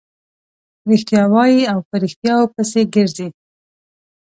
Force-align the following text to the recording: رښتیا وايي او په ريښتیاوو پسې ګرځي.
رښتیا 0.89 1.23
وايي 1.33 1.63
او 1.73 1.79
په 1.87 1.95
ريښتیاوو 2.03 2.51
پسې 2.53 2.81
ګرځي. 2.93 3.27